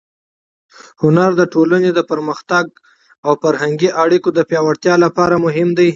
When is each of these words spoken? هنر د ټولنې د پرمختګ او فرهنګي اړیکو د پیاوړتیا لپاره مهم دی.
هنر 1.01 1.31
د 1.37 1.41
ټولنې 1.53 1.89
د 1.93 1.99
پرمختګ 2.11 2.65
او 3.25 3.31
فرهنګي 3.43 3.89
اړیکو 4.03 4.29
د 4.33 4.39
پیاوړتیا 4.49 4.95
لپاره 5.05 5.35
مهم 5.45 5.69
دی. 5.77 5.89